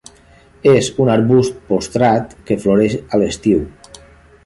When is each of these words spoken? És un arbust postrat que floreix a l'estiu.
És 0.71 0.89
un 1.05 1.11
arbust 1.17 1.61
postrat 1.69 2.35
que 2.49 2.61
floreix 2.67 2.99
a 3.03 3.25
l'estiu. 3.25 3.65